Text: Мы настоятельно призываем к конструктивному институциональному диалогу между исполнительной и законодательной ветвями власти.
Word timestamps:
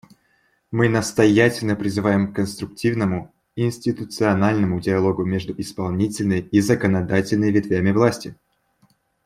Мы 0.71 0.89
настоятельно 0.89 1.75
призываем 1.75 2.33
к 2.33 2.35
конструктивному 2.35 3.31
институциональному 3.55 4.79
диалогу 4.81 5.23
между 5.25 5.53
исполнительной 5.59 6.39
и 6.39 6.59
законодательной 6.59 7.51
ветвями 7.51 7.91
власти. 7.91 8.35